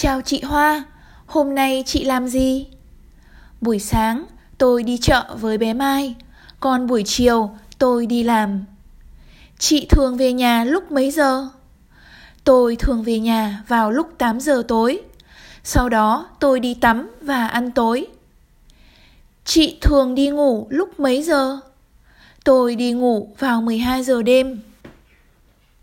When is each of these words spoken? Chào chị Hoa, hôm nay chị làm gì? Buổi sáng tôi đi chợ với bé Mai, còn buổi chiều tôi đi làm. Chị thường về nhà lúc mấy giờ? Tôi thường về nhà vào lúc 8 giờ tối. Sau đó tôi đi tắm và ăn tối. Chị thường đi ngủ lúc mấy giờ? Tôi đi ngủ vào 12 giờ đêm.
Chào 0.00 0.20
chị 0.20 0.40
Hoa, 0.42 0.84
hôm 1.26 1.54
nay 1.54 1.82
chị 1.86 2.04
làm 2.04 2.28
gì? 2.28 2.66
Buổi 3.60 3.78
sáng 3.78 4.26
tôi 4.58 4.82
đi 4.82 4.98
chợ 4.98 5.36
với 5.40 5.58
bé 5.58 5.74
Mai, 5.74 6.14
còn 6.60 6.86
buổi 6.86 7.02
chiều 7.06 7.50
tôi 7.78 8.06
đi 8.06 8.22
làm. 8.22 8.64
Chị 9.58 9.86
thường 9.90 10.16
về 10.16 10.32
nhà 10.32 10.64
lúc 10.64 10.92
mấy 10.92 11.10
giờ? 11.10 11.48
Tôi 12.44 12.76
thường 12.76 13.02
về 13.02 13.18
nhà 13.18 13.64
vào 13.68 13.90
lúc 13.90 14.08
8 14.18 14.40
giờ 14.40 14.62
tối. 14.68 15.00
Sau 15.64 15.88
đó 15.88 16.28
tôi 16.40 16.60
đi 16.60 16.74
tắm 16.74 17.10
và 17.20 17.48
ăn 17.48 17.70
tối. 17.70 18.06
Chị 19.44 19.78
thường 19.80 20.14
đi 20.14 20.28
ngủ 20.28 20.66
lúc 20.70 21.00
mấy 21.00 21.22
giờ? 21.22 21.58
Tôi 22.44 22.74
đi 22.74 22.92
ngủ 22.92 23.34
vào 23.38 23.62
12 23.62 24.02
giờ 24.02 24.22
đêm. 24.22 24.60